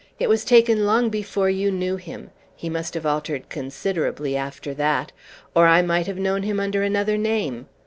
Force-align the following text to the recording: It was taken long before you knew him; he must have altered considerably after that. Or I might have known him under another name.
It 0.17 0.29
was 0.29 0.43
taken 0.43 0.87
long 0.87 1.09
before 1.11 1.51
you 1.51 1.69
knew 1.69 1.95
him; 1.95 2.31
he 2.55 2.71
must 2.71 2.95
have 2.95 3.05
altered 3.05 3.49
considerably 3.49 4.35
after 4.35 4.73
that. 4.73 5.11
Or 5.53 5.67
I 5.67 5.83
might 5.83 6.07
have 6.07 6.17
known 6.17 6.41
him 6.41 6.59
under 6.59 6.81
another 6.81 7.19
name. 7.19 7.67